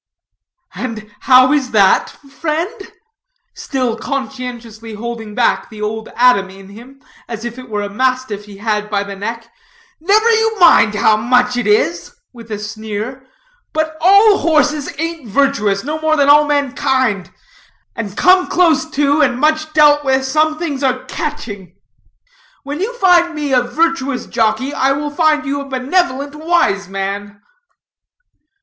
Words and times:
"And 0.73 1.11
how 1.29 1.53
is 1.53 1.69
that, 1.73 2.09
friend?" 2.09 2.91
still 3.53 3.95
conscientiously 3.95 4.95
holding 4.95 5.35
back 5.35 5.69
the 5.69 5.83
old 5.83 6.09
Adam 6.15 6.49
in 6.49 6.69
him, 6.69 7.03
as 7.27 7.45
if 7.45 7.59
it 7.59 7.69
were 7.69 7.83
a 7.83 7.89
mastiff 7.91 8.45
he 8.45 8.57
had 8.57 8.89
by 8.89 9.03
the 9.03 9.15
neck. 9.15 9.53
"Never 9.99 10.27
you 10.31 10.57
mind 10.59 10.95
how 10.95 11.23
it 11.55 11.67
is" 11.67 12.15
with 12.33 12.49
a 12.49 12.57
sneer; 12.57 13.27
"but 13.73 13.95
all 14.01 14.39
horses 14.39 14.91
aint 14.97 15.27
virtuous, 15.27 15.83
no 15.83 16.01
more 16.01 16.15
than 16.17 16.29
all 16.29 16.45
men 16.47 16.73
kind; 16.73 17.29
and 17.95 18.17
come 18.17 18.47
close 18.47 18.89
to, 18.89 19.21
and 19.21 19.39
much 19.39 19.71
dealt 19.71 20.03
with, 20.03 20.25
some 20.25 20.57
things 20.57 20.81
are 20.81 21.03
catching. 21.05 21.75
When 22.63 22.79
you 22.79 22.91
find 22.97 23.35
me 23.35 23.53
a 23.53 23.61
virtuous 23.61 24.25
jockey, 24.25 24.73
I 24.73 24.93
will 24.93 25.11
find 25.11 25.45
you 25.45 25.61
a 25.61 25.69
benevolent 25.69 26.33
wise 26.33 26.87
man." 26.89 27.39